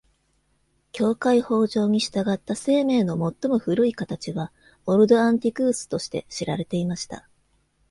[0.93, 4.51] 教会法上に従った生命の最も古い形は
[4.87, 7.29] 「オルドアンティクウス」として知られていました。